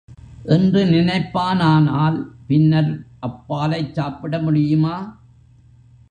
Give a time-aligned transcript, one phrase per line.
[0.45, 2.17] என்று நினைப்பானானால்
[2.47, 2.91] பின்னர்
[3.21, 4.95] அப்பாலைச் சாப்பிட முடியுமா?